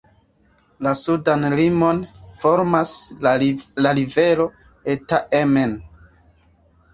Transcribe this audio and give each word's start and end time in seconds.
La 0.85 0.93
sudan 1.01 1.43
limon 1.59 1.99
formas 2.45 2.95
la 3.27 3.35
rivero 3.99 4.49
Eta 4.97 5.21
Emme. 5.43 5.69